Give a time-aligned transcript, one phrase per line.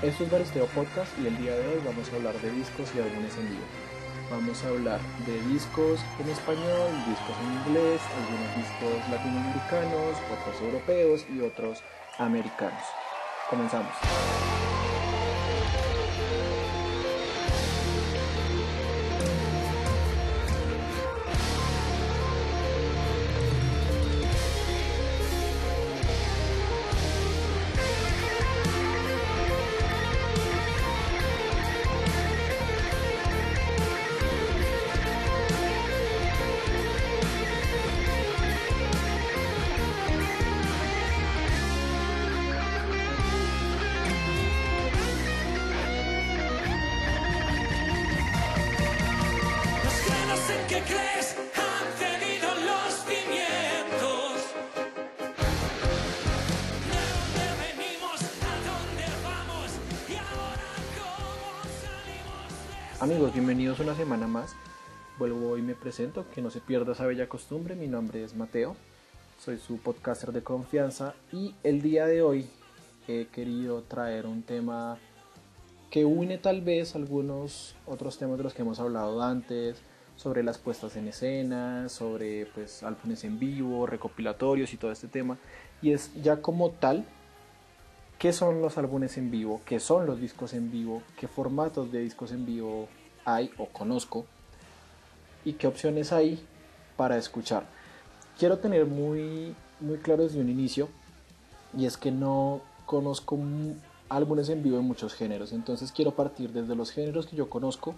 [0.00, 3.00] Esto es Baristeo Podcast y el día de hoy vamos a hablar de discos y
[3.00, 3.64] álbumes en vivo.
[4.30, 11.26] Vamos a hablar de discos en español, discos en inglés, algunos discos latinoamericanos, otros europeos
[11.28, 11.82] y otros
[12.16, 12.84] americanos.
[13.50, 13.90] Comenzamos.
[63.80, 64.56] Una semana más.
[65.20, 67.76] Vuelvo y me presento, que no se pierda esa bella costumbre.
[67.76, 68.74] Mi nombre es Mateo,
[69.38, 72.50] soy su podcaster de confianza y el día de hoy
[73.06, 74.98] he querido traer un tema
[75.90, 79.80] que une tal vez algunos otros temas de los que hemos hablado antes,
[80.16, 85.38] sobre las puestas en escena, sobre pues álbumes en vivo, recopilatorios y todo este tema.
[85.82, 87.04] Y es ya como tal,
[88.18, 89.60] ¿qué son los álbumes en vivo?
[89.64, 91.04] ¿Qué son los discos en vivo?
[91.16, 92.88] ¿Qué formatos de discos en vivo
[93.34, 94.26] hay o conozco?
[95.44, 96.44] ¿Y qué opciones hay
[96.96, 97.64] para escuchar?
[98.38, 100.88] Quiero tener muy, muy claro desde un inicio,
[101.76, 103.38] y es que no conozco
[104.08, 107.94] álbumes en vivo en muchos géneros, entonces quiero partir desde los géneros que yo conozco,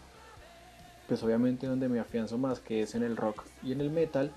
[1.06, 4.32] pues obviamente donde me afianzo más, que es en el rock y en el metal,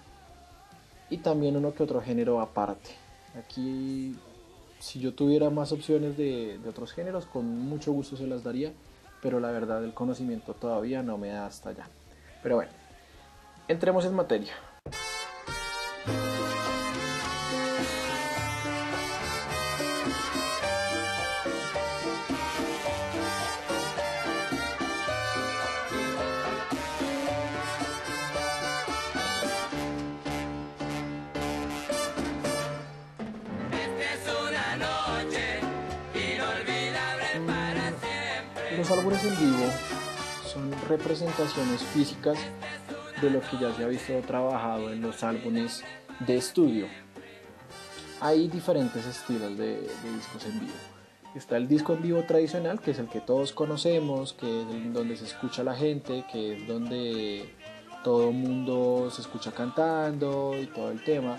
[1.09, 2.91] y también uno que otro género aparte.
[3.37, 4.15] Aquí,
[4.79, 8.71] si yo tuviera más opciones de, de otros géneros, con mucho gusto se las daría,
[9.23, 11.87] pero la verdad el conocimiento todavía no me da hasta allá.
[12.43, 12.71] Pero bueno,
[13.69, 14.53] entremos en materia.
[38.83, 39.65] Los álbumes en vivo
[40.45, 42.37] son representaciones físicas
[43.21, 45.85] de lo que ya se ha visto trabajado en los álbumes
[46.19, 46.87] de estudio.
[48.19, 50.73] Hay diferentes estilos de, de discos en vivo.
[51.33, 55.15] Está el disco en vivo tradicional, que es el que todos conocemos, que es donde
[55.15, 57.55] se escucha la gente, que es donde
[58.03, 61.37] todo el mundo se escucha cantando y todo el tema.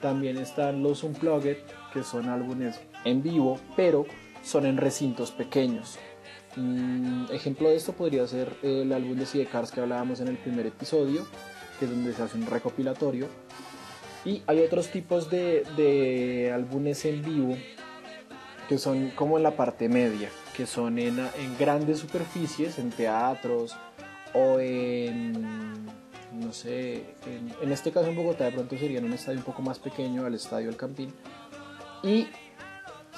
[0.00, 1.56] También están los Unplugged,
[1.92, 4.06] que son álbumes en vivo, pero
[4.44, 5.98] son en recintos pequeños.
[6.56, 10.66] Mm, ejemplo de esto podría ser el álbum de Sidecars que hablábamos en el primer
[10.66, 11.26] episodio,
[11.78, 13.26] que es donde se hace un recopilatorio.
[14.24, 17.56] Y hay otros tipos de, de álbumes en vivo
[18.68, 23.74] que son como en la parte media, que son en, en grandes superficies, en teatros
[24.34, 25.86] o en,
[26.32, 29.44] no sé, en, en este caso en Bogotá de pronto sería en un estadio un
[29.44, 31.14] poco más pequeño, al estadio El Campín,
[32.02, 32.26] y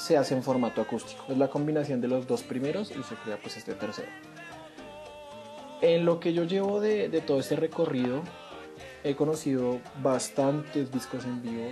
[0.01, 1.25] se hace en formato acústico.
[1.29, 4.09] Es la combinación de los dos primeros y se crea pues este tercero.
[5.83, 8.23] En lo que yo llevo de, todo este recorrido,
[9.05, 11.71] he conocido bastantes discos en vivo,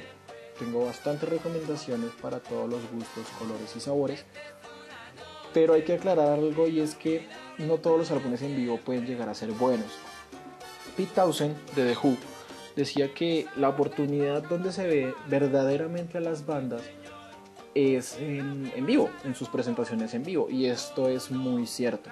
[0.59, 4.25] tengo bastantes recomendaciones para todos los gustos, colores y sabores.
[5.55, 9.07] Pero hay que aclarar algo y es que no todos los álbumes en vivo pueden
[9.07, 9.89] llegar a ser buenos.
[10.97, 12.17] Pete Townsend de The Who
[12.77, 16.83] decía que la oportunidad donde se ve verdaderamente a las bandas
[17.79, 20.49] es en, vivo, en sus presentaciones en vivo.
[20.51, 22.11] Y esto es muy cierto.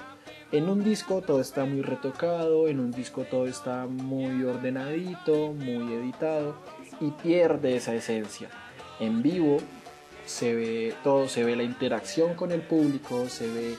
[0.52, 5.92] En un disco todo está muy retocado, en un disco todo está muy ordenadito, muy
[5.94, 6.54] editado
[7.00, 8.48] y pierde esa esencia.
[9.00, 9.58] En vivo
[10.24, 13.76] se ve todo, se ve la interacción con el público, se ve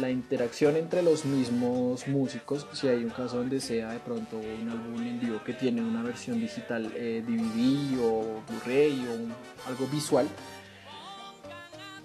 [0.00, 4.68] la interacción entre los mismos músicos, si hay un caso donde sea de pronto un
[4.68, 10.26] álbum en vivo que tiene una versión digital eh, DVD o Blu-ray o algo visual,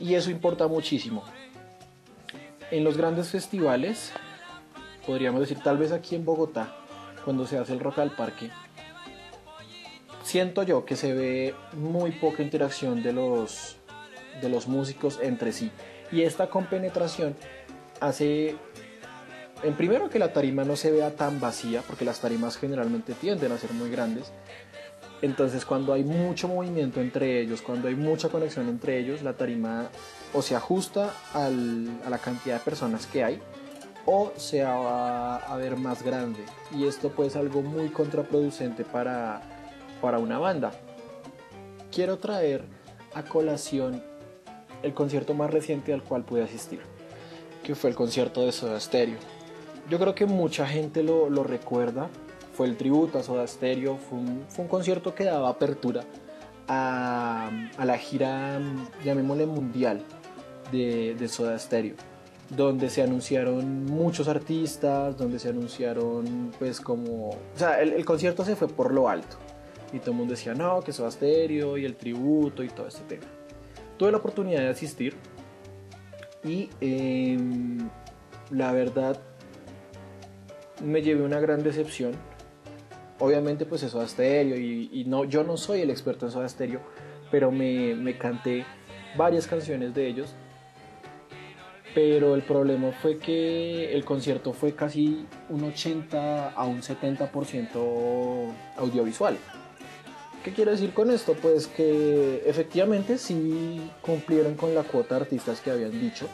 [0.01, 1.23] y eso importa muchísimo.
[2.71, 4.11] En los grandes festivales,
[5.05, 6.75] podríamos decir tal vez aquí en Bogotá,
[7.23, 8.49] cuando se hace el Rock al Parque,
[10.23, 13.77] siento yo que se ve muy poca interacción de los,
[14.41, 15.71] de los músicos entre sí.
[16.11, 17.35] Y esta compenetración
[17.99, 18.55] hace,
[19.63, 23.51] en primero, que la tarima no se vea tan vacía, porque las tarimas generalmente tienden
[23.51, 24.31] a ser muy grandes.
[25.21, 29.89] Entonces cuando hay mucho movimiento entre ellos, cuando hay mucha conexión entre ellos, la tarima
[30.33, 33.39] o se ajusta a la cantidad de personas que hay
[34.05, 36.39] o se va a ver más grande.
[36.75, 39.41] Y esto pues es algo muy contraproducente para,
[40.01, 40.71] para una banda.
[41.91, 42.63] Quiero traer
[43.13, 44.01] a colación
[44.81, 46.79] el concierto más reciente al cual pude asistir,
[47.63, 49.17] que fue el concierto de Soda Stereo.
[49.89, 52.09] Yo creo que mucha gente lo recuerda,
[52.61, 56.03] fue el tributo a Soda Stereo, fue un, fue un concierto que daba apertura
[56.67, 58.59] a, a la gira,
[59.03, 60.03] llamémosle mundial,
[60.71, 61.95] de, de Soda Stereo,
[62.55, 67.29] donde se anunciaron muchos artistas, donde se anunciaron pues como...
[67.29, 69.37] O sea, el, el concierto se fue por lo alto
[69.91, 73.01] y todo el mundo decía, no, que Soda Stereo y el tributo y todo este
[73.05, 73.25] tema.
[73.97, 75.15] Tuve la oportunidad de asistir
[76.43, 77.89] y em,
[78.51, 79.19] la verdad
[80.83, 82.13] me llevé una gran decepción.
[83.21, 86.49] Obviamente pues es Soda Stereo y, y no, yo no soy el experto en Soda
[86.49, 86.81] Stereo,
[87.29, 88.65] pero me, me canté
[89.15, 90.33] varias canciones de ellos.
[91.93, 99.37] Pero el problema fue que el concierto fue casi un 80 a un 70% audiovisual.
[100.43, 101.35] ¿Qué quiero decir con esto?
[101.39, 106.27] Pues que efectivamente sí cumplieron con la cuota de artistas que habían dicho,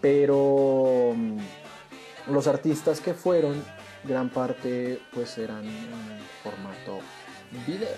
[0.00, 3.62] pero mm, los artistas que fueron,
[4.06, 7.00] gran parte pues eran en formato
[7.66, 7.88] video.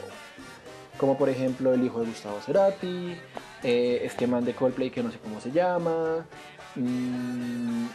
[0.99, 3.17] Como por ejemplo el hijo de Gustavo Cerati,
[3.63, 6.27] eh, este de Coldplay que no sé cómo se llama,
[6.75, 7.87] mm,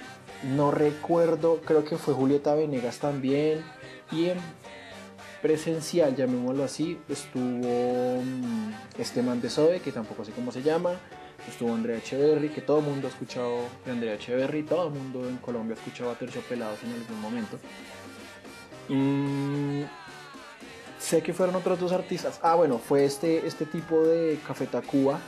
[0.55, 3.63] no recuerdo, creo que fue Julieta Venegas también,
[4.11, 4.37] y en
[5.41, 10.91] presencial, llamémoslo así, estuvo mm, este de Zoe, que tampoco sé cómo se llama,
[11.47, 15.27] estuvo Andrea Echeverry, que todo el mundo ha escuchado de Andrea Echeverry, todo el mundo
[15.27, 17.57] en Colombia ha escuchado a Terciopelados en algún momento.
[18.89, 19.83] Mm,
[20.99, 22.39] sé que fueron otros dos artistas.
[22.41, 25.19] Ah, bueno, fue este, este tipo de Café Tacuba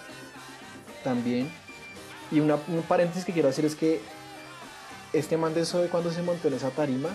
[1.04, 1.52] también.
[2.32, 2.58] Y un
[2.88, 4.02] paréntesis que quiero hacer es que
[5.14, 7.10] este man de Zoe cuando se montó en esa tarima,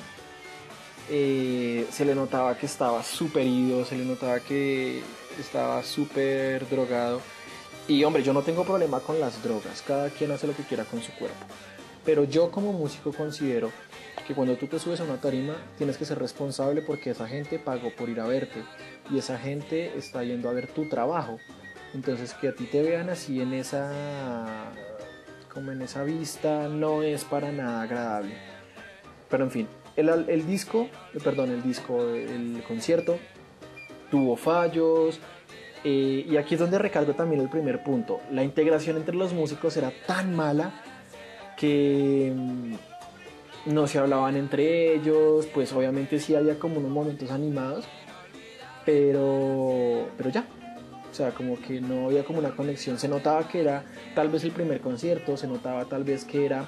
[1.11, 5.02] eh, se le notaba que estaba súper ido, se le notaba que
[5.38, 7.20] estaba súper drogado.
[7.88, 10.85] Y hombre, yo no tengo problema con las drogas, cada quien hace lo que quiera
[10.85, 11.46] con su cuerpo.
[12.04, 13.70] Pero yo como músico considero
[14.26, 17.58] que cuando tú te subes a una tarima tienes que ser responsable porque esa gente
[17.58, 18.62] pagó por ir a verte
[19.10, 21.38] y esa gente está yendo a ver tu trabajo.
[21.94, 24.72] Entonces que a ti te vean así en esa
[25.52, 28.34] como en esa vista no es para nada agradable.
[29.30, 33.18] Pero en fin, el, el disco, eh, perdón, el disco, el concierto
[34.10, 35.18] tuvo fallos.
[35.84, 38.20] eh, y aquí es donde recargo también el primer punto.
[38.30, 40.82] La integración entre los músicos era tan mala
[41.58, 42.75] que mm,
[43.72, 45.46] no se hablaban entre ellos.
[45.46, 47.84] Pues obviamente sí había como unos momentos animados.
[48.84, 50.46] Pero, pero ya.
[51.10, 52.99] O sea, como que no había como una conexión.
[52.99, 53.84] Se notaba que era
[54.14, 56.66] tal vez el primer concierto, se notaba tal vez que era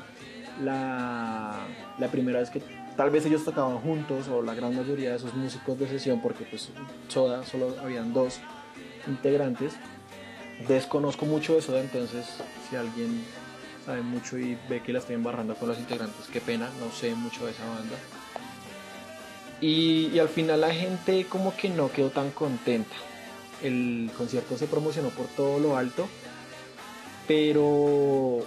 [0.62, 1.66] la,
[1.98, 2.62] la primera vez que
[2.96, 6.44] tal vez ellos tocaban juntos o la gran mayoría de esos músicos de sesión, porque
[6.44, 6.70] pues
[7.08, 8.40] Soda solo habían dos
[9.06, 9.74] integrantes.
[10.68, 12.26] Desconozco mucho de Soda, entonces
[12.68, 13.22] si alguien
[13.84, 17.14] sabe mucho y ve que la estoy embarrando con los integrantes, qué pena, no sé
[17.14, 17.96] mucho de esa banda.
[19.60, 22.94] Y, y al final la gente como que no quedó tan contenta.
[23.62, 26.08] El concierto se promocionó por todo lo alto,
[27.28, 28.38] pero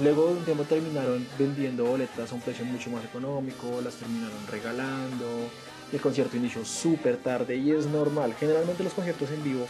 [0.00, 4.46] luego de un tiempo terminaron vendiendo boletas a un precio mucho más económico, las terminaron
[4.50, 5.26] regalando.
[5.92, 8.34] El concierto inició súper tarde y es normal.
[8.38, 9.66] Generalmente los conciertos en vivo,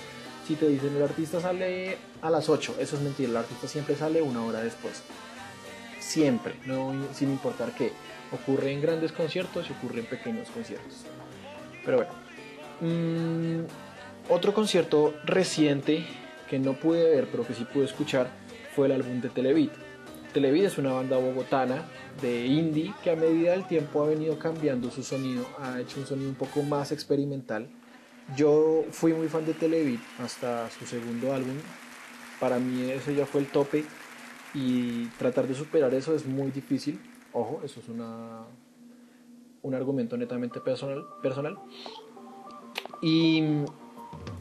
[0.47, 3.97] si te dicen el artista sale a las 8, eso es mentira, el artista siempre
[3.97, 5.03] sale una hora después.
[5.99, 6.55] Siempre,
[7.13, 7.93] sin importar qué.
[8.33, 11.05] Ocurre en grandes conciertos y ocurre en pequeños conciertos.
[11.85, 12.13] Pero bueno.
[12.81, 13.65] Mm,
[14.29, 16.05] otro concierto reciente
[16.49, 18.29] que no pude ver, pero que sí pude escuchar,
[18.75, 19.71] fue el álbum de Televid.
[20.33, 21.83] Televid es una banda bogotana
[22.21, 26.07] de indie que a medida del tiempo ha venido cambiando su sonido, ha hecho un
[26.07, 27.69] sonido un poco más experimental.
[28.35, 31.57] Yo fui muy fan de Televid hasta su segundo álbum.
[32.41, 33.85] Para mí eso ya fue el tope
[34.53, 37.01] y tratar de superar eso es muy difícil.
[37.33, 38.43] Ojo, eso es una,
[39.63, 41.05] un argumento netamente personal.
[41.23, 41.57] personal.
[43.01, 43.45] Y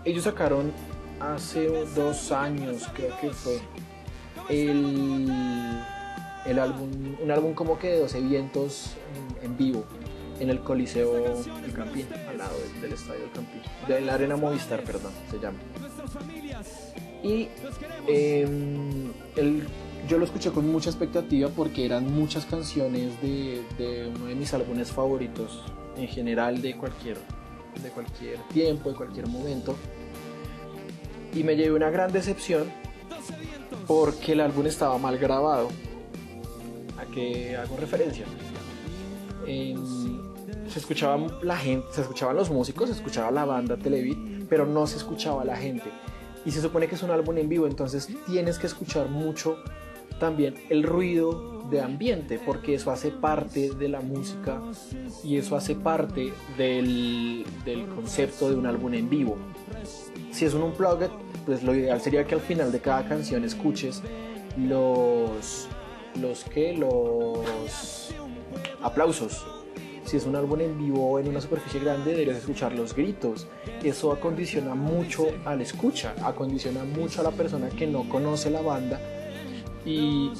[0.04, 0.72] ellos sacaron
[1.20, 3.60] hace dos años, creo que fue,
[4.50, 5.30] el,
[6.46, 6.90] el álbum,
[7.22, 8.96] un álbum como que de 12 vientos
[9.42, 9.86] en, en vivo
[10.40, 11.14] en el Coliseo
[11.62, 15.58] del Campín, al lado del, estadio del Campín, de la Arena Movistar, perdón, se llama.
[17.24, 17.48] Y
[18.08, 19.64] em, el-
[20.08, 24.54] yo lo escuché con mucha expectativa porque eran muchas canciones de, de uno de mis
[24.54, 25.64] álbumes favoritos
[25.98, 27.18] en general de cualquier,
[27.82, 29.76] de cualquier tiempo, de cualquier momento.
[31.34, 32.72] Y me llevé una gran decepción
[33.88, 35.70] porque el álbum estaba mal grabado.
[37.00, 38.26] ¿A qué hago referencia?
[39.48, 39.76] Em,
[40.76, 44.86] se escuchaba la gente, se escuchaban los músicos, se escuchaba la banda Televit, pero no
[44.88, 45.86] se escuchaba la gente.
[46.46, 49.56] Y se supone que es un álbum en vivo, entonces tienes que escuchar mucho
[50.20, 54.62] también el ruido de ambiente, porque eso hace parte de la música
[55.24, 59.38] y eso hace parte del, del concepto de un álbum en vivo.
[60.32, 61.10] Si es un unplugged,
[61.46, 64.02] pues lo ideal sería que al final de cada canción escuches
[64.58, 65.70] los
[66.20, 66.46] los
[66.78, 68.10] los
[68.84, 69.55] aplausos.
[70.06, 73.48] Si es un álbum en vivo en una superficie grande, deberías escuchar los gritos.
[73.84, 79.00] Eso acondiciona mucho al escucha, acondiciona mucho a la persona que no conoce la banda.
[79.84, 80.32] Y,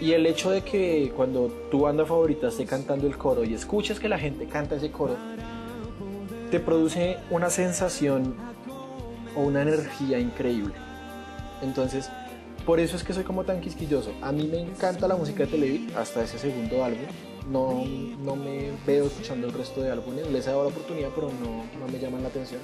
[0.00, 4.00] y el hecho de que cuando tu banda favorita esté cantando el coro y escuches
[4.00, 5.16] que la gente canta ese coro,
[6.50, 8.34] te produce una sensación
[9.36, 10.74] o una energía increíble.
[11.62, 12.10] Entonces,
[12.66, 14.12] por eso es que soy como tan quisquilloso.
[14.20, 17.06] A mí me encanta la música de Televid hasta ese segundo álbum.
[17.50, 17.84] No,
[18.22, 20.30] no me veo escuchando el resto de álbumes.
[20.30, 22.60] Les he dado la oportunidad, pero no, no me llaman la atención.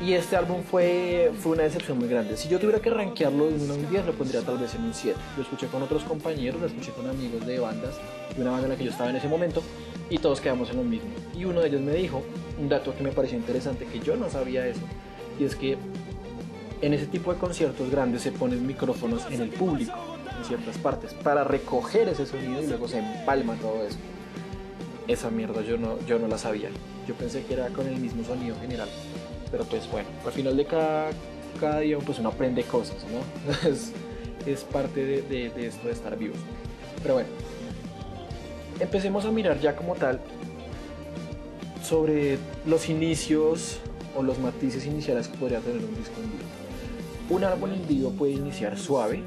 [0.00, 2.34] Y este álbum fue, fue una decepción muy grande.
[2.38, 5.14] Si yo tuviera que rankearlo en un 10, lo pondría tal vez en un 7.
[5.36, 7.96] Lo escuché con otros compañeros, lo escuché con amigos de bandas,
[8.34, 9.62] de una banda en la que yo estaba en ese momento,
[10.08, 11.10] y todos quedamos en lo mismo.
[11.36, 12.22] Y uno de ellos me dijo
[12.58, 14.80] un dato que me pareció interesante, que yo no sabía eso,
[15.38, 15.76] y es que
[16.80, 19.92] en ese tipo de conciertos grandes se ponen micrófonos en el público,
[20.40, 23.98] en ciertas partes, para recoger ese sonido y luego se empalma todo eso.
[25.06, 26.70] Esa mierda yo no, yo no la sabía.
[27.06, 28.88] Yo pensé que era con el mismo sonido general.
[29.50, 31.10] Pero pues bueno, al final de cada,
[31.58, 33.68] cada día pues uno aprende cosas, ¿no?
[33.68, 33.92] Es,
[34.46, 36.38] es parte de, esto de estar vivos.
[37.02, 37.28] Pero bueno,
[38.78, 40.20] empecemos a mirar ya como tal
[41.82, 43.78] sobre los inicios
[44.16, 46.44] o los matices iniciales que podría tener un disco en vivo.
[47.30, 49.24] Un álbum en vivo puede iniciar suave.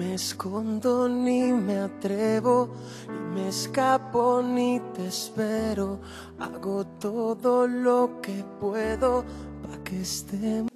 [0.00, 2.70] Me escondo ni me atrevo,
[3.06, 6.00] ni me escapo ni te espero.
[6.38, 9.26] Hago todo lo que puedo
[9.62, 10.70] para que estemos.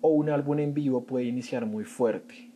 [0.00, 2.53] O un álbum en vivo puede iniciar muy fuerte.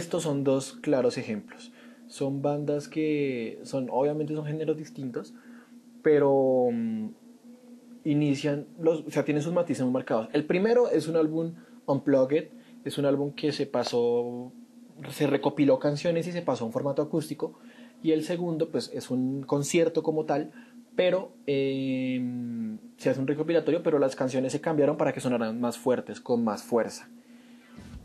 [0.00, 1.72] Estos son dos claros ejemplos.
[2.08, 5.34] Son bandas que son, obviamente son géneros distintos,
[6.02, 7.08] pero mm,
[8.04, 10.28] inician, los, o sea, tienen sus matices muy marcados.
[10.32, 11.54] El primero es un álbum
[11.86, 12.48] unplugged,
[12.84, 14.52] es un álbum que se pasó,
[15.10, 17.58] se recopiló canciones y se pasó a un formato acústico.
[18.02, 20.52] Y el segundo, pues, es un concierto como tal,
[20.96, 22.20] pero eh,
[22.96, 26.42] se hace un recopilatorio, pero las canciones se cambiaron para que sonaran más fuertes, con
[26.42, 27.10] más fuerza.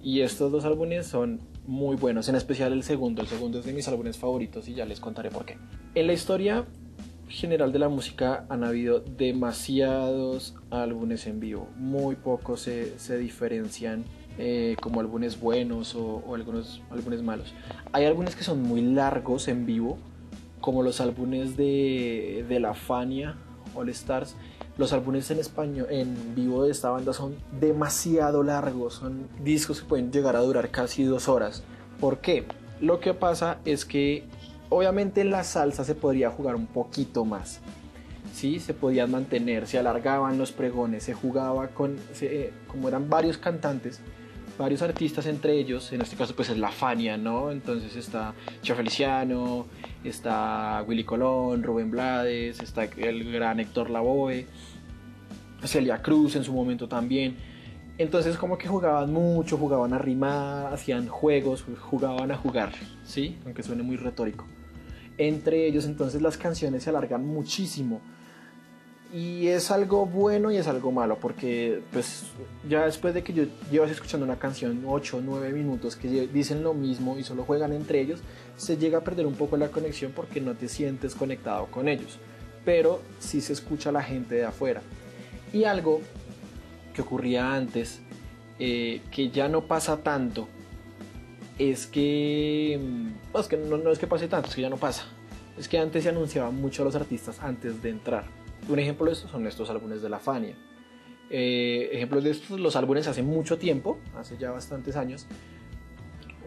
[0.05, 3.23] Y estos dos álbumes son muy buenos, en especial el segundo.
[3.23, 5.57] El segundo es de mis álbumes favoritos y ya les contaré por qué.
[5.95, 6.65] En la historia
[7.27, 11.69] general de la música han habido demasiados álbumes en vivo.
[11.75, 14.05] Muy pocos se, se diferencian
[14.37, 17.55] eh, como álbumes buenos o, algunos álbumes malos.
[17.91, 19.97] Hay álbumes que son muy largos en vivo,
[20.61, 23.37] como los álbumes de, de La Fania,
[23.73, 24.35] All Stars.
[24.77, 29.87] Los álbumes en español, en vivo de esta banda son demasiado largos, son discos que
[29.87, 31.63] pueden llegar a durar casi dos horas.
[31.99, 32.45] ¿Por qué?
[32.81, 34.25] Lo que pasa es que
[34.69, 37.61] obviamente en la salsa se podría jugar un poquito más.
[38.33, 43.37] Sí, se podían mantener, se alargaban los pregones, se jugaba con, se- como eran varios
[43.37, 44.01] cantantes,
[44.59, 47.49] varios artistas entre ellos, en este caso pues es la Fania, ¿no?
[47.51, 49.67] Entonces está Cheo Feliciano,
[50.09, 54.45] está Willy Colón, Rubén Blades, está el gran Héctor Lavoe,
[55.63, 57.35] Celia Cruz en su momento también.
[57.97, 62.73] Entonces como que jugaban mucho, jugaban a rimar, hacían juegos, jugaban a jugar,
[63.05, 63.37] ¿sí?
[63.45, 64.45] Aunque suene muy retórico.
[65.17, 68.01] Entre ellos entonces las canciones se alargan muchísimo.
[69.13, 72.23] Y es algo bueno y es algo malo, porque pues
[72.67, 76.63] ya después de que yo llevas escuchando una canción 8 o 9 minutos que dicen
[76.63, 78.19] lo mismo y solo juegan entre ellos,
[78.57, 82.19] se llega a perder un poco la conexión porque no te sientes conectado con ellos.
[82.63, 84.81] Pero sí se escucha a la gente de afuera.
[85.53, 86.01] Y algo
[86.93, 88.01] que ocurría antes,
[88.59, 90.47] eh, que ya no pasa tanto,
[91.59, 94.77] es que, mm, pues que no, no es que pase tanto, es que ya no
[94.77, 95.05] pasa.
[95.57, 98.25] Es que antes se anunciaban mucho a los artistas antes de entrar.
[98.67, 100.55] Un ejemplo de esto son estos álbumes de la Fania.
[101.29, 105.27] Eh, ejemplos de estos, los álbumes hace mucho tiempo, hace ya bastantes años,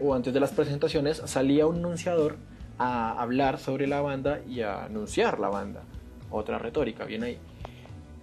[0.01, 2.37] o antes de las presentaciones, salía un anunciador
[2.77, 5.83] a hablar sobre la banda y a anunciar la banda.
[6.31, 7.37] Otra retórica, bien ahí.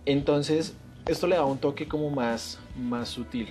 [0.06, 3.49] Entonces, esto le da un toque como más, más sutil.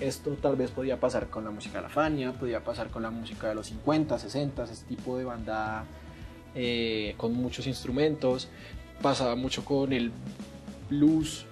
[0.00, 3.10] Esto tal vez podía pasar con la música de la Fania, podía pasar con la
[3.10, 5.84] música de los 50, 60, ese tipo de banda
[6.54, 8.48] eh, con muchos instrumentos.
[9.02, 10.12] Pasaba mucho con el
[10.88, 11.46] blues,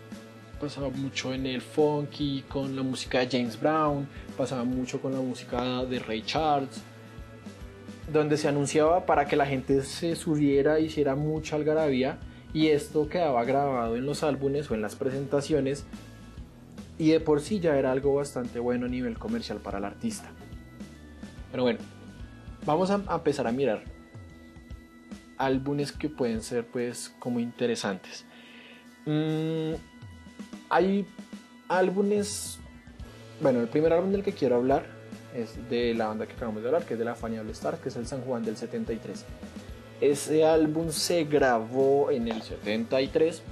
[0.61, 5.21] pasaba mucho en el funky, con la música de James Brown, pasaba mucho con la
[5.21, 6.83] música de Ray Charles,
[8.13, 12.19] donde se anunciaba para que la gente se subiera, hiciera mucha algarabía
[12.53, 15.85] y esto quedaba grabado en los álbumes o en las presentaciones
[16.99, 20.31] y de por sí ya era algo bastante bueno a nivel comercial para el artista.
[21.51, 21.81] Pero bueno,
[22.65, 23.85] vamos a, empezar a mirar
[25.37, 28.25] álbumes que pueden ser pues como interesantes.
[29.05, 29.75] Mm,
[30.69, 31.07] hay
[31.69, 32.59] álbumes,
[33.41, 34.87] bueno, el primer álbum del que quiero hablar
[35.35, 37.79] es de la banda que acabamos de hablar, que es de la Fania All Star,
[37.79, 39.25] que es el San Juan del 73.
[40.01, 43.43] Ese álbum se grabó en el 73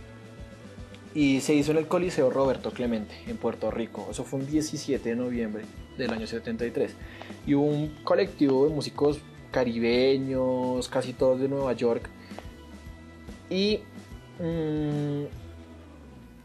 [1.14, 4.08] y se hizo en el Coliseo Roberto Clemente, en Puerto Rico.
[4.10, 5.64] Eso fue un 17 de noviembre
[5.96, 6.94] del año 73.
[7.46, 12.08] Y hubo un colectivo de músicos caribeños, casi todos de Nueva York.
[13.48, 13.80] Y
[14.40, 15.24] mmm,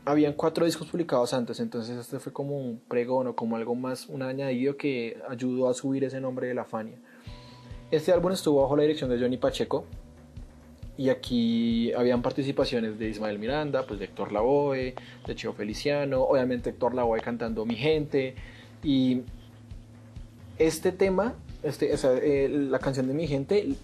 [0.09, 4.07] habían cuatro discos publicados antes, entonces este fue como un pregón o como algo más,
[4.07, 6.97] un añadido que ayudó a subir ese nombre de la Fania.
[7.91, 9.85] Este álbum estuvo bajo la dirección de Johnny Pacheco
[10.97, 14.95] y aquí habían participaciones de Ismael Miranda, pues de Héctor Lavoe,
[15.27, 18.33] de Cheo Feliciano, obviamente Héctor Lavoe cantando Mi Gente
[18.83, 19.21] y
[20.57, 23.75] este tema, este, eh, la canción de Mi Gente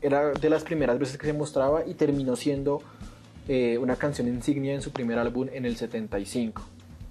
[0.00, 2.80] era de las primeras veces que se mostraba y terminó siendo
[3.46, 6.62] eh, una canción insignia en su primer álbum en el 75.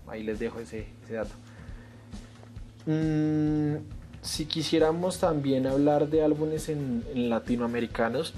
[0.08, 1.36] Ahí les dejo ese, dato.
[2.86, 3.76] Mm,
[4.22, 8.34] si quisiéramos también hablar de álbumes en, en, latinoamericanos,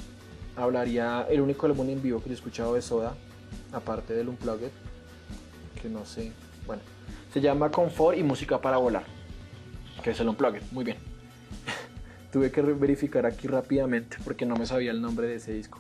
[0.56, 3.16] hablaría el único álbum en vivo que he escuchado de Soda,
[3.72, 4.72] aparte del Unplugged,
[5.82, 6.32] que no sé,
[6.68, 6.82] bueno,
[7.34, 9.06] se llama Confort y Música para Volar,
[10.04, 10.98] que es el Unplugged, muy bien.
[12.32, 15.80] Tuve que verificar aquí rápidamente porque no me sabía el nombre de ese disco.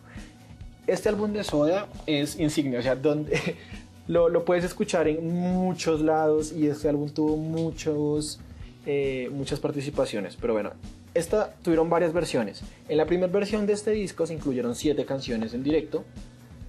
[0.88, 3.58] Este álbum de Soda es insignia, o sea, donde
[4.08, 8.40] lo, lo puedes escuchar en muchos lados y este álbum tuvo muchos
[8.88, 10.74] eh, muchas participaciones, pero bueno,
[11.16, 12.62] esta tuvieron varias versiones.
[12.88, 16.06] En la primera versión de este disco se incluyeron siete canciones en directo,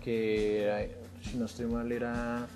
[0.03, 0.89] que
[1.23, 2.47] si no estoy mal era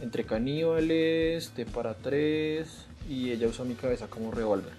[0.00, 4.72] Entre Caníbales, T para tres y Ella usó mi cabeza como revólver.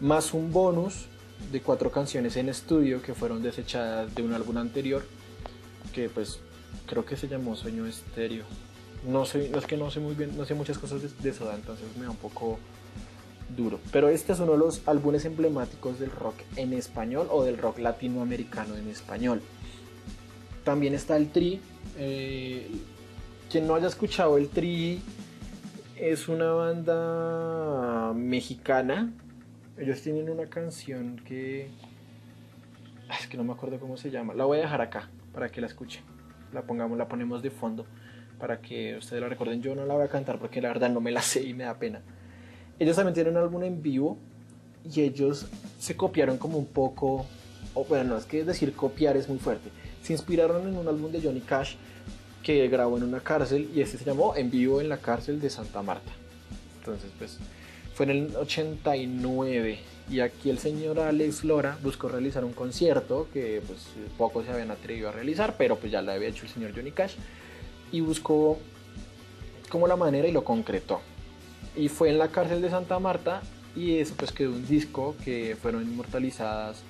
[0.00, 1.06] Más un bonus
[1.50, 5.02] de cuatro canciones en estudio que fueron desechadas de un álbum anterior,
[5.92, 6.40] que pues
[6.86, 8.44] creo que se llamó Sueño Estéreo.
[9.08, 11.54] No sé, es que no sé muy bien, no sé muchas cosas de, de Soda,
[11.54, 12.58] entonces me da un poco
[13.56, 13.80] duro.
[13.90, 17.78] Pero este es uno de los álbumes emblemáticos del rock en español o del rock
[17.78, 19.42] latinoamericano en español.
[20.64, 21.60] También está el Tri.
[21.98, 22.70] Eh,
[23.50, 25.02] quien no haya escuchado el Tri
[25.96, 29.12] es una banda mexicana.
[29.76, 31.70] Ellos tienen una canción que...
[33.20, 34.32] Es que no me acuerdo cómo se llama.
[34.32, 36.02] La voy a dejar acá para que la escuchen.
[36.52, 37.86] La pongamos, la ponemos de fondo
[38.38, 39.62] para que ustedes la recuerden.
[39.62, 41.64] Yo no la voy a cantar porque la verdad no me la sé y me
[41.64, 42.02] da pena.
[42.78, 44.18] Ellos también tienen un álbum en vivo
[44.84, 45.46] y ellos
[45.78, 47.26] se copiaron como un poco,
[47.74, 49.70] o bueno, no es que decir copiar es muy fuerte.
[50.02, 51.76] Se inspiraron en un álbum de Johnny Cash
[52.42, 55.48] que grabó en una cárcel y este se llamó En vivo en la cárcel de
[55.48, 56.10] Santa Marta.
[56.80, 57.38] Entonces, pues
[57.94, 59.78] fue en el 89
[60.10, 63.80] y aquí el señor Alex Lora buscó realizar un concierto que pues
[64.18, 66.92] pocos se habían atrevido a realizar, pero pues ya lo había hecho el señor Johnny
[66.92, 67.14] Cash
[67.92, 68.58] y buscó
[69.70, 71.00] como la manera y lo concretó.
[71.76, 73.40] y fue en la cárcel de Santa Marta
[73.74, 76.82] y eso pues quedó un disco que fueron inmortalizadas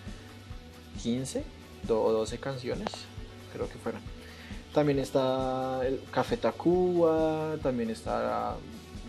[1.03, 1.45] 15
[1.87, 2.89] do- o 12 canciones,
[3.53, 4.01] creo que fueron.
[4.75, 8.57] También está el Café Tacuba, también está,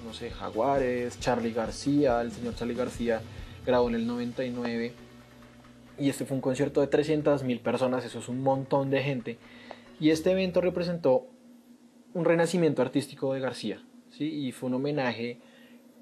[0.06, 3.22] no sé, Jaguares, Charlie García, el señor Charlie García
[3.66, 4.94] grabó en el 99.
[6.00, 9.38] Y este fue un concierto de 300.000 personas, eso es un montón de gente.
[10.00, 11.28] Y este evento representó
[12.14, 14.26] un renacimiento artístico de García, ¿sí?
[14.26, 15.40] Y fue un homenaje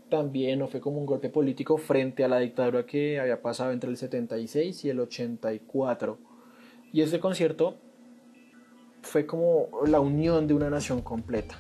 [0.10, 3.90] también, o fue como un golpe político frente a la dictadura que había pasado entre
[3.90, 6.18] el 76 y el 84.
[6.94, 7.78] Y este concierto
[9.02, 11.58] fue como la unión de una nación completa.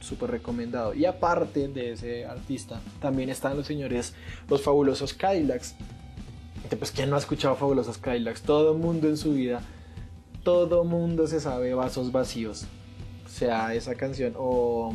[0.00, 0.94] Súper recomendado.
[0.94, 4.14] Y aparte de ese artista, también están los señores,
[4.48, 5.74] los fabulosos Cadillacs.
[6.78, 8.42] Pues, ¿quién no ha escuchado fabulosos Cadillacs?
[8.42, 9.60] Todo mundo en su vida,
[10.42, 12.64] todo mundo se sabe vasos vacíos.
[13.26, 14.92] O sea, esa canción, o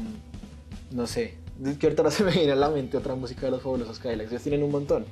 [0.91, 1.37] no sé,
[1.79, 4.31] que ahorita no se me viene a la mente otra música de los fabulosos Cadillacs.
[4.31, 5.05] Ellos tienen un montón.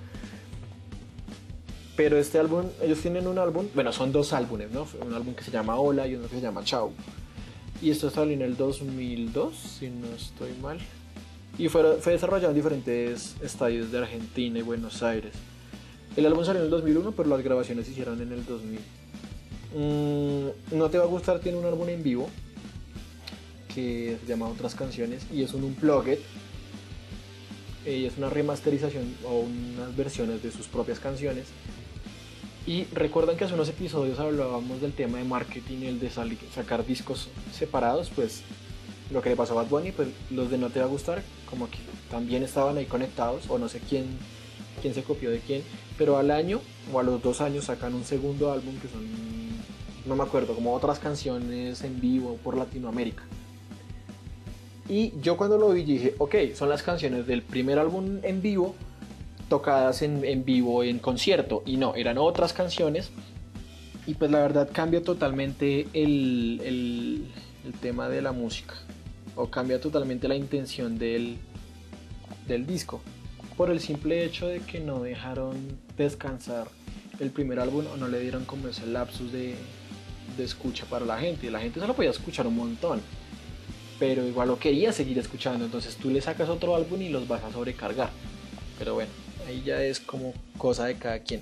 [1.95, 4.87] Pero este álbum, ellos tienen un álbum, bueno, son dos álbumes, ¿no?
[5.05, 6.91] Un álbum que se llama Hola y uno que se llama Chao.
[7.83, 10.77] Y esto salió en el 2002, si no estoy mal.
[11.57, 15.33] Y fue, desarrollado en diferentes estadios de Argentina y Buenos Aires.
[16.15, 18.79] El álbum salió en el 2001, pero las grabaciones se hicieron en el 2000.
[19.75, 22.29] Mm, no te va a gustar, tiene un álbum en vivo
[23.75, 26.19] que se llama Otras Canciones y es un unplugged.
[27.85, 31.47] Eh, es una remasterización o unas versiones de sus propias canciones.
[32.65, 36.85] Y recuerdan que hace unos episodios hablábamos del tema de marketing el de sali- sacar
[36.85, 38.41] discos separados, pues
[39.11, 41.23] lo que le pasó a Bad Bunny, pues los de No Te Va a Gustar,
[41.49, 41.77] como que
[42.09, 44.05] también estaban ahí conectados, o no sé quién,
[44.81, 45.61] quién se copió de quién,
[45.97, 46.61] pero al año
[46.93, 49.05] o a los dos años sacan un segundo álbum que son,
[50.05, 53.23] no me acuerdo, como otras canciones en vivo por Latinoamérica.
[54.87, 58.73] Y yo cuando lo vi dije, ok, son las canciones del primer álbum en vivo
[59.49, 61.63] tocadas en, en vivo en concierto.
[61.65, 63.11] Y no, eran otras canciones.
[64.05, 67.27] Y pues la verdad cambia totalmente el, el-
[67.81, 68.75] tema de la música.
[69.35, 71.37] O cambia totalmente la intención del,
[72.47, 73.01] del disco.
[73.55, 75.55] Por el simple hecho de que no dejaron
[75.97, 76.67] descansar
[77.19, 79.55] el primer álbum o no le dieron como ese lapsus de,
[80.37, 81.49] de escucha para la gente.
[81.49, 83.01] La gente solo podía escuchar un montón
[83.99, 85.63] pero igual lo quería seguir escuchando.
[85.63, 88.09] Entonces tú le sacas otro álbum y los vas a sobrecargar.
[88.77, 89.11] Pero bueno,
[89.47, 91.41] ahí ya es como cosa de cada quien.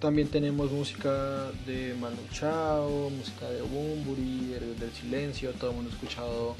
[0.00, 5.52] También tenemos música de Manu Chao, música de Bumburi, Héroes del Silencio.
[5.52, 6.56] Todo el mundo ha escuchado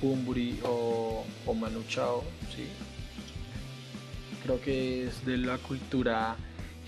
[0.00, 1.24] Bumburi o,
[1.54, 2.24] Manu Chao,
[2.56, 2.64] ¿sí?
[4.42, 6.36] Creo que es de la cultura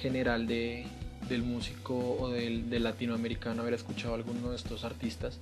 [0.01, 0.87] general de,
[1.29, 5.39] del músico o del, latinoamericano haber escuchado alguno de estos artistas.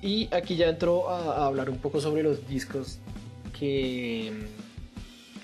[0.00, 2.98] Y aquí ya entro a hablar un poco sobre los discos
[3.58, 4.32] que,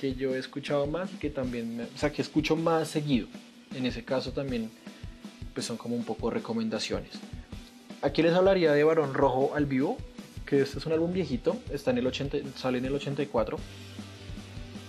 [0.02, 3.28] que yo he escuchado más y que también, me- o sea, que escucho más seguido.
[3.72, 4.68] En ese caso también
[5.54, 7.10] pues son como un poco recomendaciones.
[8.02, 9.96] Aquí les hablaría de Barón Rojo al vivo,
[10.44, 13.58] que este es un álbum viejito, está en el 80, sale en el 84.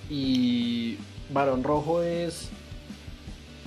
[0.09, 0.97] Y
[1.31, 2.49] Barón Rojo es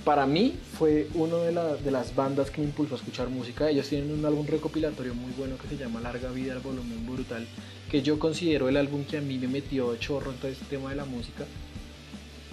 [0.07, 3.69] para mí fue una de, la- de las bandas que me impulsó a escuchar música.
[3.69, 7.45] Ellos tienen un álbum recopilatorio muy bueno que se llama Larga Vida al Volumen Brutal,
[7.91, 10.65] que yo considero el álbum que a mí me metió de chorro en todo este
[10.67, 11.45] tema de la música,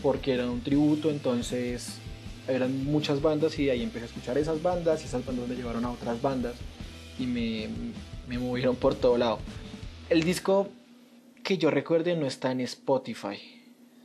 [0.01, 1.99] porque era un tributo, entonces
[2.47, 5.55] eran muchas bandas y de ahí empecé a escuchar esas bandas y esas bandas me
[5.55, 6.55] llevaron a otras bandas
[7.19, 7.69] y me,
[8.27, 9.37] me movieron por todo lado.
[10.09, 10.69] El disco
[11.43, 13.37] que yo recuerde no está en Spotify,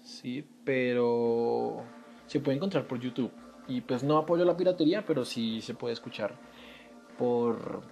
[0.04, 1.82] sí, pero
[2.28, 3.32] se puede encontrar por YouTube.
[3.66, 6.34] Y pues no apoyo la piratería, pero sí se puede escuchar
[7.18, 7.82] por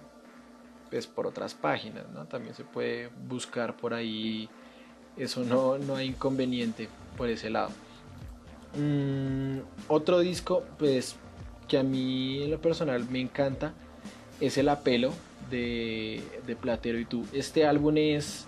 [0.89, 2.25] pues por otras páginas, ¿no?
[2.25, 4.49] También se puede buscar por ahí.
[5.17, 7.71] Eso no, no hay inconveniente por ese lado.
[8.77, 11.15] Mm, otro disco, pues,
[11.67, 13.73] que a mí en lo personal me encanta,
[14.39, 15.11] es El Apelo
[15.49, 17.25] de, de Platero y tú.
[17.33, 18.47] Este álbum es,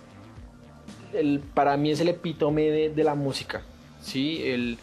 [1.12, 3.62] el, para mí es el epítome de, de la música,
[4.00, 4.42] ¿sí?
[4.44, 4.78] El,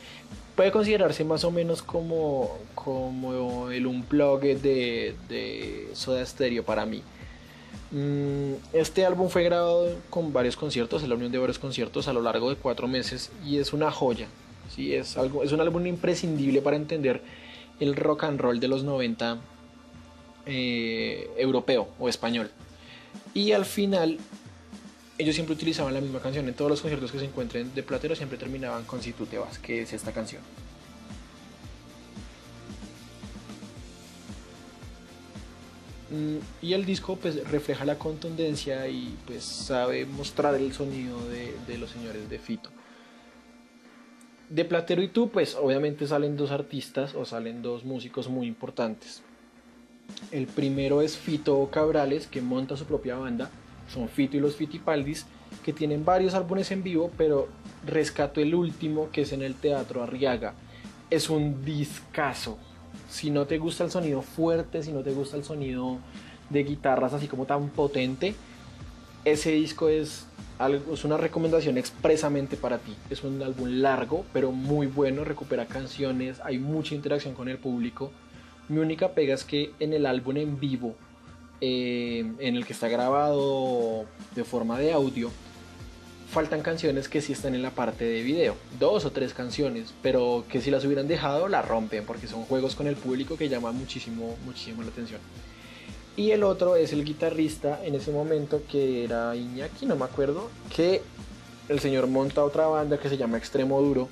[0.58, 7.04] puede considerarse más o menos como, como el unplugged de, de Soda Stereo para mí.
[7.92, 12.14] Mm, Este álbum fue grabado con varios conciertos, en la unión de varios conciertos a
[12.14, 14.28] lo largo de cuatro meses y es una joya.
[14.76, 14.96] ¿sí?
[14.96, 17.22] Es, algo, es un álbum imprescindible para entender
[17.80, 19.38] el rock and roll de los 90
[20.48, 22.50] eh, europeo o español.
[23.36, 24.18] Y al final,
[25.18, 26.48] ellos siempre utilizaban la misma canción.
[26.48, 29.38] En todos los conciertos que se encuentren de Platero siempre terminaban con Si tú te
[29.38, 30.42] vas, que es esta canción.
[36.10, 41.54] Mm, Y el disco pues refleja la contundencia y pues sabe mostrar el sonido de,
[41.68, 42.70] de los señores de Fito.
[44.50, 49.22] De Platero y tú pues obviamente salen dos artistas o salen dos músicos muy importantes.
[50.32, 53.50] El primero es Fito Cabrales que monta su propia banda.
[53.88, 55.26] Son Fito y los Fitipaldis
[55.64, 57.48] que tienen varios álbumes en vivo pero
[57.86, 60.54] rescato el último que es en el Teatro Arriaga.
[61.10, 62.58] Es un discazo
[63.10, 65.98] si no te gusta el sonido fuerte, si no te gusta el sonido
[66.50, 68.36] de guitarras así como tan potente,
[69.26, 70.26] ese disco es,
[71.04, 72.96] una recomendación expresamente para ti.
[73.10, 78.12] Es un álbum largo, pero muy bueno, recupera canciones, hay mucha interacción con el público.
[78.70, 80.96] Mi única pega es que en el álbum en vivo,
[81.62, 85.32] eh, en el que está grabado de forma de audio,
[86.30, 88.56] faltan canciones que sí están en la parte de video.
[88.80, 92.76] Dos o tres canciones, pero que si las hubieran dejado la rompen porque son juegos
[92.76, 95.20] con el público que llaman muchísimo, muchísimo la atención.
[96.16, 100.50] Y el otro es el guitarrista en ese momento que era Iñaki, no me acuerdo,
[100.76, 101.02] que
[101.70, 104.10] el señor monta otra banda que se llama Extremo Duro,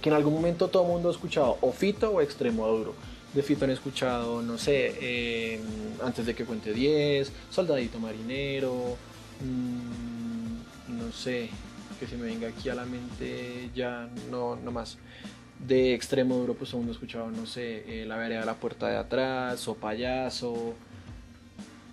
[0.00, 2.94] que en algún momento todo el mundo ha escuchado o Fito o Extremo Duro.
[3.34, 5.60] De Fito han escuchado, no sé, eh,
[6.02, 8.96] antes de que cuente 10, Soldadito Marinero,
[9.40, 11.48] mmm, no sé,
[12.00, 14.98] que se me venga aquí a la mente ya, no, no más.
[15.64, 18.54] De extremo duro, pues aún no he escuchado, no sé, eh, La vereda de la
[18.54, 20.52] puerta de atrás, o Payaso.
[20.52, 20.74] O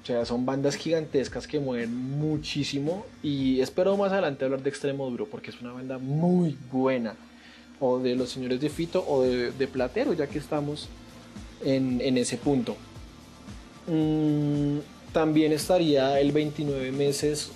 [0.06, 3.06] sea, son bandas gigantescas que mueven muchísimo.
[3.21, 7.15] Y espero más adelante hablar de extremo duro, porque es una banda muy buena.
[7.82, 10.88] O de los señores de Fito o de Platero, ya que estamos
[11.63, 12.76] en, en ese punto.
[13.88, 14.80] Mm,
[15.13, 17.52] también estaría el 29 meses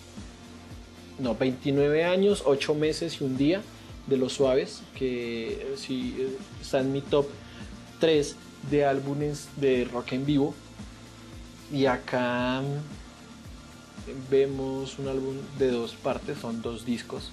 [1.22, 3.62] no, 29 años, 8 meses y un día
[4.08, 7.28] de Los Suaves, que sí eh, está en mi top
[8.00, 8.36] 3
[8.72, 10.56] de álbumes de rock en vivo.
[11.72, 17.32] Y acá mm, vemos un álbum de dos partes, son dos discos.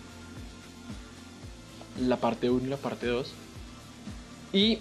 [2.00, 3.32] La parte 1 y la parte 2.
[4.52, 4.78] Y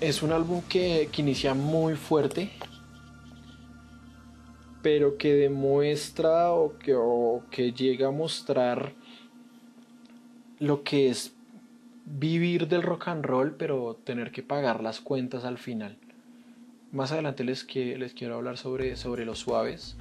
[0.00, 2.50] es un álbum que, que inicia muy fuerte,
[4.82, 6.96] pero que demuestra o que,
[7.50, 8.92] que llega a mostrar
[10.58, 11.34] lo que es
[12.04, 15.98] vivir del rock and roll, pero tener que pagar las cuentas al final.
[16.92, 19.96] Más adelante les, que, les quiero hablar sobre, sobre Los Suaves.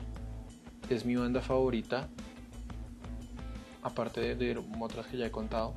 [0.89, 2.08] Es mi banda favorita,
[3.81, 5.73] aparte de, de otras que ya he contado.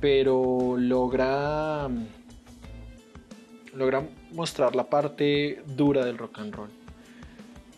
[0.00, 1.90] Pero logra,
[3.74, 6.84] logra mostrar la parte dura del rock and roll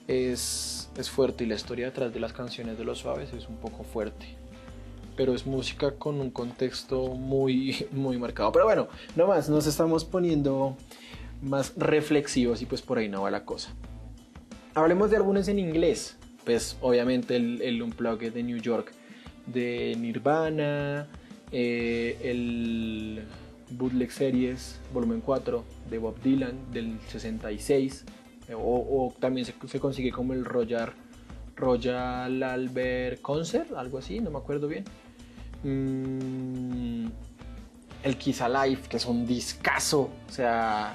[0.09, 3.57] es, es fuerte y la historia detrás de las canciones de Los Suaves es un
[3.57, 4.27] poco fuerte.
[5.17, 8.53] Pero es música con un contexto muy, muy marcado.
[8.53, 10.77] Pero bueno, no más, nos estamos poniendo
[11.43, 13.71] más reflexivos y pues por ahí no va la cosa.
[14.75, 16.17] Hablemos de álbumes en inglés.
[16.45, 18.93] Pues obviamente el, el Unplugged de New York
[19.47, 21.09] de Nirvana,
[21.51, 23.25] eh, el
[23.70, 28.05] Bootleg Series Volumen 4 de Bob Dylan del 66
[28.55, 30.92] o, o también se, se, consigue como el Royal,
[31.57, 34.85] Royal Albert Concert, algo así, no me acuerdo bien.
[35.64, 37.07] Mm,
[38.05, 40.94] el Kiss Alive, que es un discazo, o sea,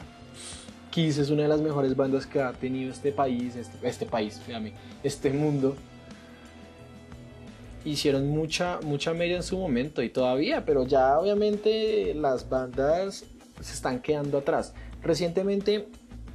[0.91, 4.39] Kiss es una de las mejores bandas que ha tenido este país, este, este país,
[4.45, 5.75] fíjame, este mundo.
[7.84, 13.26] Hicieron mucha, mucha media en su momento y todavía, pero ya obviamente las bandas
[13.60, 14.74] se están quedando atrás.
[15.02, 15.88] Recientemente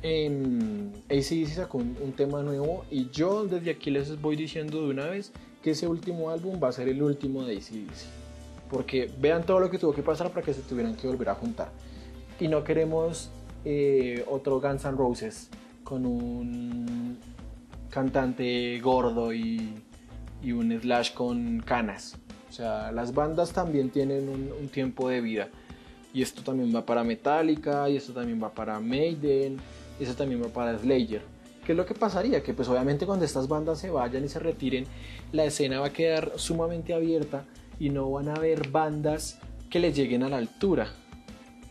[0.02, 4.90] eh, ACDC sacó un, un, tema nuevo y yo desde aquí les voy diciendo de
[4.90, 5.32] una vez
[5.62, 8.06] que ese último álbum va a ser el último de ACDC.
[8.70, 11.34] Porque vean todo lo que tuvo que pasar para que se tuvieran que volver a
[11.34, 11.70] juntar.
[12.40, 13.30] Y no queremos
[13.64, 15.48] eh, otro Guns N' Roses
[15.82, 17.18] con un
[17.90, 19.74] cantante gordo y,
[20.42, 22.16] y, un Slash con canas.
[22.48, 25.48] O sea, las bandas también tienen un, tiempo de vida.
[26.14, 29.58] Y esto también va para Metallica, y esto también va para Maiden,
[30.00, 31.22] y eso también va para Slayer.
[31.64, 32.42] ¿Qué es lo que pasaría?
[32.42, 34.86] Que pues obviamente cuando estas bandas se vayan y se retiren,
[35.32, 37.44] la escena va a quedar sumamente abierta
[37.80, 40.92] y no van a haber bandas que le lleguen a la altura.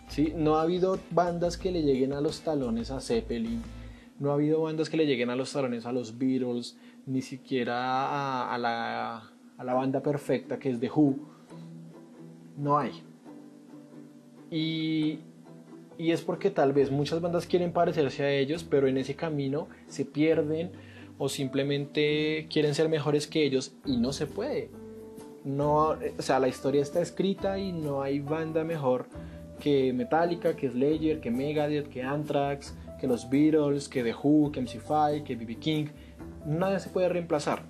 [0.09, 0.33] ¿sí?
[0.35, 3.61] No ha habido bandas que le lleguen a los talones a Zeppelin,
[4.19, 8.53] no ha habido bandas que le lleguen a los talones a los Beatles, ni siquiera
[8.53, 11.15] a, la, a la banda perfecta que es The Who.
[12.57, 13.03] No hay.
[14.49, 15.19] Y,
[15.97, 19.67] y es porque tal vez muchas bandas quieren parecerse a ellos, pero en ese camino
[19.87, 20.71] se pierden
[21.17, 24.69] o simplemente quieren ser mejores que ellos y no se puede.
[25.43, 29.07] No, o sea, la historia está escrita y no hay banda mejor
[29.59, 34.61] que Metallica, que Slayer, que Megadeth, que Anthrax, que los Beatles, que The Who, que
[34.61, 35.55] MC5, que B.B.
[35.57, 35.87] King.
[36.45, 37.63] Nada se puede reemplazar.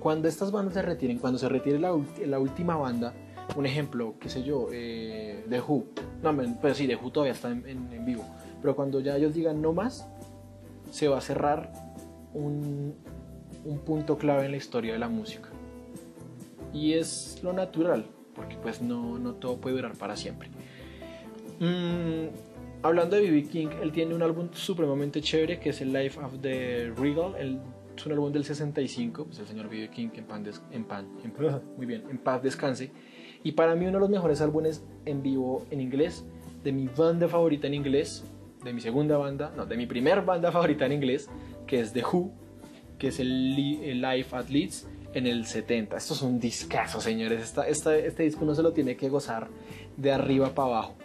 [0.00, 1.92] Cuando estas bandas se retiren, cuando se retire la,
[2.38, 3.14] última banda,
[3.56, 5.86] un ejemplo, qué sé yo, eh, The Who,
[6.22, 8.24] no, pues sí, The Who todavía está en, vivo,
[8.60, 10.06] pero cuando ya ellos digan no más,
[10.90, 11.72] se va a cerrar
[12.34, 12.94] un,
[13.64, 15.48] un punto clave en la historia de la música.
[16.72, 18.04] Y es lo natural,
[18.34, 20.48] porque pues no, no todo puede durar para siempre.
[21.60, 22.26] Mm,
[22.84, 23.48] hablando de B.B.
[23.48, 27.34] King, él tiene un álbum supremamente chévere que es el Life of the Regal.
[27.38, 27.60] El,
[27.96, 29.88] es un álbum del 65, pues el señor B.B.
[29.90, 31.32] King, que en pan, des- en pan, en-
[31.76, 32.90] muy bien, en paz descanse.
[33.42, 36.24] Y para mí uno de los mejores álbumes en vivo en inglés,
[36.62, 38.24] de mi banda favorita en inglés,
[38.64, 41.28] de mi segunda banda, no, de mi primer banda favorita en inglés,
[41.66, 42.32] que es The Who,
[42.98, 45.96] que es el, el Life at Leeds en el 70.
[45.96, 47.42] Esto es un discazo, señores.
[47.42, 49.48] Esta, esta- este disco no se lo tiene que gozar
[49.96, 50.96] de arriba para abajo.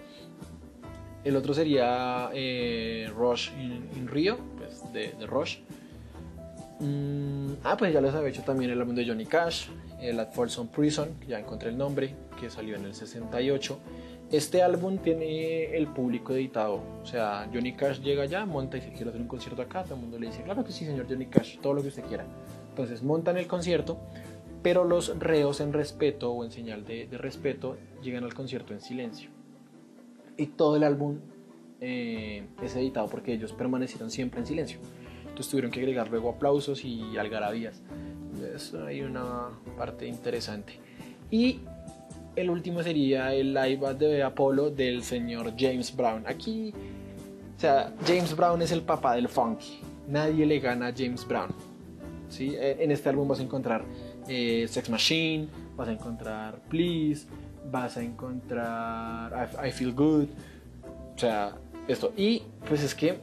[1.24, 5.58] El otro sería eh, Rush in, Rio, pues de, Rush.
[6.80, 9.68] Mm, ah, pues ya les había hecho también el álbum de Johnny Cash,
[10.00, 13.78] el At Folsom Prison, ya encontré el nombre, que salió en el 68.
[14.32, 18.94] Este álbum tiene el público editado, o sea, Johnny Cash llega allá, monta y dice
[18.94, 21.26] quiero hacer un concierto acá, todo el mundo le dice, claro que sí, señor Johnny
[21.26, 22.26] Cash, todo lo que usted quiera.
[22.70, 24.00] Entonces montan el concierto,
[24.62, 29.32] pero los reos en respeto o en señal de respeto llegan al concierto en silencio.
[30.40, 31.20] Y todo el álbum
[31.82, 34.80] eh, es editado porque ellos permanecieron siempre en silencio.
[35.22, 37.82] Entonces tuvieron que agregar luego aplausos y algarabías.
[38.56, 40.80] Es hay una parte interesante.
[41.30, 41.60] Y
[42.36, 46.24] el último sería el live de Apollo del señor James Brown.
[46.26, 46.74] Aquí,
[47.58, 49.80] o sea, James Brown es el papá del funky.
[50.08, 51.50] Nadie le gana a James Brown.
[52.30, 52.56] ¿sí?
[52.56, 53.84] Eh, En este álbum vas a encontrar
[54.28, 57.28] eh, Sex Machine, vas a encontrar Please,
[57.72, 60.28] vas a encontrar I, I Feel Good.
[61.16, 61.56] O sea,
[61.88, 62.14] esto.
[62.16, 63.20] Y pues es que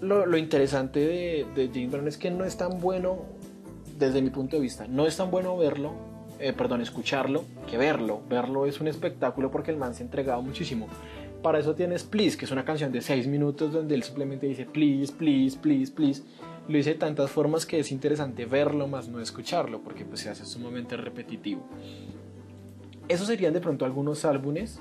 [0.00, 3.24] lo, lo interesante de, de James Brown es que no es tan bueno,
[3.98, 5.92] desde mi punto de vista, no es tan bueno verlo,
[6.38, 8.20] eh, perdón, escucharlo, que verlo.
[8.28, 10.86] Verlo es un espectáculo porque el man se ha entregado muchísimo.
[11.42, 14.66] Para eso tienes Please, que es una canción de 6 minutos donde él simplemente dice
[14.66, 16.22] Please, please, please, please.
[16.68, 20.28] Lo dice de tantas formas que es interesante verlo más no escucharlo porque pues se
[20.28, 21.62] hace sumamente repetitivo.
[23.08, 24.78] Esos serían de pronto algunos álbumes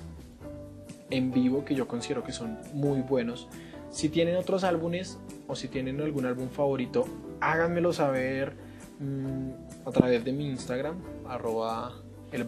[1.10, 3.48] en vivo que yo considero que son muy buenos.
[3.92, 7.06] Si tienen otros álbumes o si tienen algún álbum favorito,
[7.40, 8.54] háganmelo saber
[9.00, 11.94] mm, a través de mi Instagram, arroba
[12.32, 12.46] el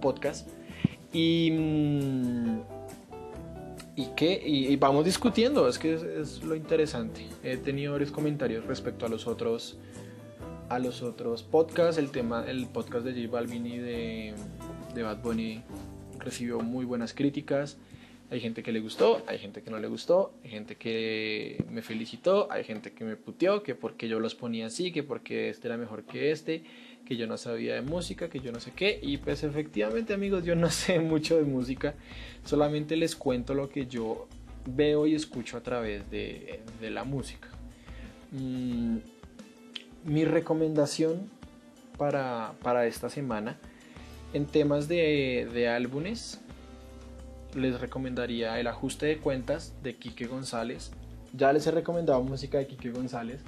[0.00, 0.48] podcast.
[1.12, 2.60] Y, mm,
[3.96, 7.26] y que y, vamos discutiendo, es que es, lo interesante.
[7.42, 9.78] He tenido varios comentarios respecto a los otros
[10.68, 11.98] a los otros podcasts.
[11.98, 14.34] El tema, el podcast de J Balvin de,
[14.96, 15.62] de Bad Bunny
[16.18, 17.76] recibió muy buenas críticas.
[18.30, 21.82] Hay gente que le gustó, hay gente que no le gustó, hay gente que me
[21.82, 25.68] felicitó, hay gente que me puteó, que porque yo los ponía así, que porque este
[25.68, 26.64] era mejor que este,
[27.04, 28.98] que yo no sabía de música, que yo no sé qué.
[29.00, 31.94] Y pues efectivamente amigos, yo no sé mucho de música,
[32.44, 34.26] solamente les cuento lo que yo
[34.64, 37.48] veo y escucho a través de, de la música.
[38.32, 38.96] Mm,
[40.04, 41.30] mi recomendación
[41.96, 43.56] para, para esta semana
[44.36, 46.40] en temas de, de álbumes
[47.54, 50.92] les recomendaría el ajuste de cuentas de Quique González.
[51.32, 53.40] Ya les he recomendado música de Quique González,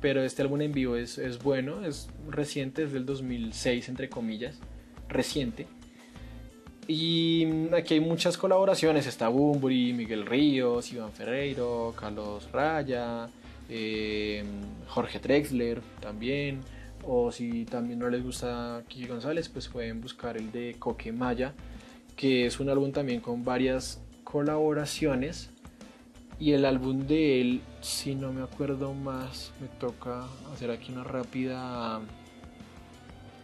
[0.00, 4.58] pero este álbum en vivo es, es bueno, es reciente, es del 2006 entre comillas,
[5.08, 5.68] reciente.
[6.88, 13.28] Y aquí hay muchas colaboraciones, está Bumburi, Miguel Ríos, Iván Ferreiro, Carlos Raya,
[13.68, 14.42] eh,
[14.88, 16.62] Jorge Drexler también.
[17.04, 21.54] O si también no les gusta Kiki González, pues pueden buscar el de Coque Maya,
[22.16, 25.50] que es un álbum también con varias colaboraciones.
[26.38, 31.04] Y el álbum de él, si no me acuerdo más, me toca hacer aquí una
[31.04, 32.00] rápida,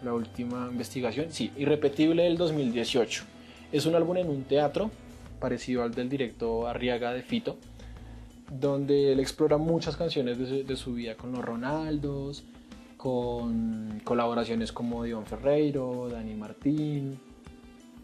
[0.02, 1.26] la última investigación.
[1.30, 3.24] Sí, Irrepetible del 2018.
[3.72, 4.90] Es un álbum en un teatro,
[5.40, 7.58] parecido al del directo Arriaga de Fito,
[8.50, 12.44] donde él explora muchas canciones de su vida con los Ronaldos,
[13.06, 17.16] con colaboraciones como Dion Ferreiro, Dani Martín.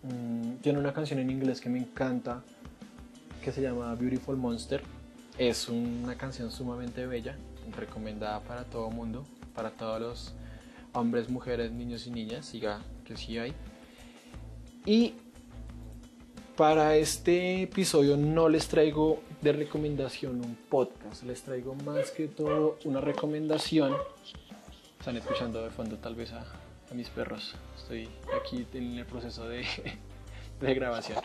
[0.05, 2.45] Mm, tiene una canción en inglés que me encanta,
[3.43, 4.81] que se llama Beautiful Monster.
[5.37, 7.37] Es una canción sumamente bella,
[7.77, 9.25] recomendada para todo mundo,
[9.57, 10.35] para todos los
[10.92, 13.17] hombres, mujeres, niños y niñas, siga que.
[14.87, 15.15] Y
[16.57, 22.79] para este episodio no les traigo de recomendación un podcast, les traigo más que todo
[22.85, 23.96] una recomendación.
[25.03, 26.44] Están escuchando de fondo tal vez a,
[26.94, 27.57] mis perros.
[27.77, 28.09] Estoy
[28.40, 29.65] aquí en el proceso de,
[30.61, 31.19] grabación.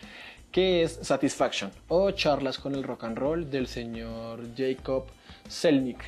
[0.52, 5.06] que es Satisfaction o Charlas con el Rock and Roll del señor Jacob
[5.48, 6.04] Selnick.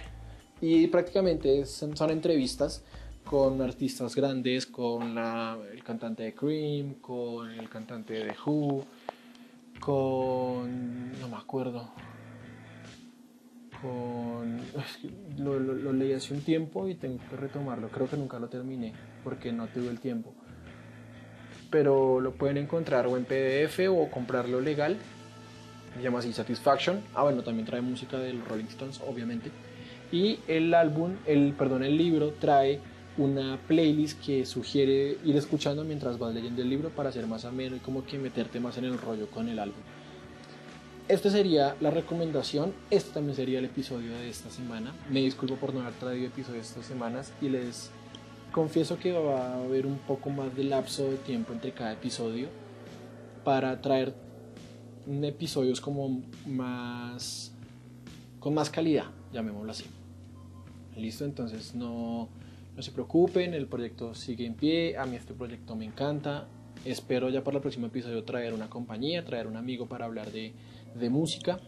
[0.61, 2.83] Y prácticamente son, son entrevistas
[3.23, 8.83] con artistas grandes, con la- el cantante de Cream, con el cantante de Who,
[9.79, 11.11] con...
[11.21, 11.91] no me acuerdo.
[15.37, 17.89] Lo, lo- lo leí hace un tiempo y tengo que retomarlo.
[17.89, 20.33] Creo que nunca lo terminé porque no tuve el tiempo.
[21.69, 24.97] Pero lo pueden encontrar o en PDF o comprarlo legal.
[25.95, 27.01] Se llama así Satisfaction.
[27.13, 29.51] Ah, bueno, también trae música de los Rolling Stones, obviamente.
[30.11, 32.79] Y el álbum, el, perdón, el libro trae
[33.17, 37.75] una playlist que sugiere ir escuchando mientras vas leyendo el libro para hacer más ameno
[37.75, 39.81] y como que meterte más en el rollo con el álbum.
[41.09, 42.71] Esta sería la recomendación.
[42.91, 44.93] Este también sería el episodio de esta semana.
[45.09, 47.89] Me disculpo por no haber traído episodios estas semanas y les
[48.51, 52.47] confieso que va a haber un poco más de lapso de tiempo entre cada episodio
[53.43, 54.13] para traer
[55.07, 57.53] episodios como más
[58.39, 59.85] con más calidad, llamémoslo así.
[60.95, 62.29] Listo, entonces no,
[62.75, 66.47] no se preocupen, el proyecto sigue en pie, a mí este proyecto me encanta.
[66.85, 70.53] Espero ya para el próximo episodio traer una compañía, traer un amigo para hablar de,
[70.95, 71.59] de música.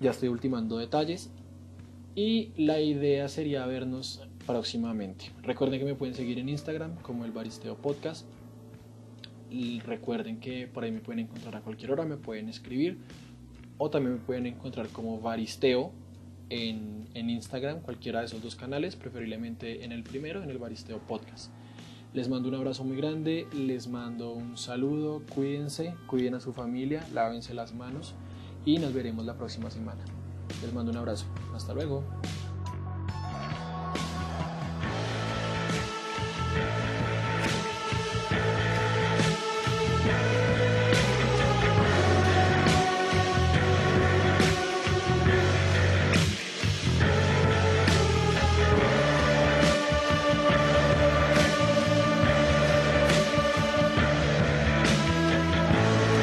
[0.00, 1.30] Ya estoy ultimando detalles.
[2.14, 5.30] Y la idea sería vernos próximamente.
[5.42, 8.26] Recuerden que me pueden seguir en Instagram como el Baristeo Podcast.
[9.50, 12.98] Y recuerden que por ahí me pueden encontrar a cualquier hora, me pueden escribir.
[13.78, 15.92] O también me pueden encontrar como Baristeo
[16.50, 20.98] en, en Instagram, cualquiera de esos dos canales, preferiblemente en el primero, en el Baristeo
[20.98, 21.50] Podcast.
[22.12, 27.06] Les mando un abrazo muy grande, les mando un saludo, cuídense, cuiden a su familia,
[27.12, 28.14] lávense las manos
[28.64, 30.04] y nos veremos la próxima semana.
[30.60, 31.26] Les mando un abrazo.
[31.54, 32.02] Hasta luego.